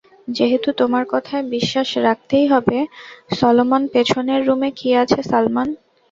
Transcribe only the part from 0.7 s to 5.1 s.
তোমার কথায় বিশ্বাস রাখতেই হবে সলোমন, পেছনের রুমে কি